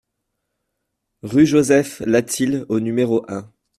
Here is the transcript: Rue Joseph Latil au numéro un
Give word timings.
Rue 1.21 1.45
Joseph 1.45 1.99
Latil 2.07 2.65
au 2.69 2.79
numéro 2.79 3.23
un 3.27 3.51